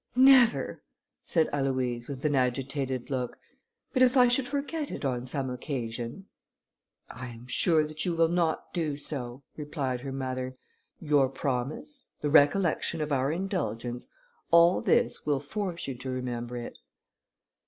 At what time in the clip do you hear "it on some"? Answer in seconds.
4.89-5.47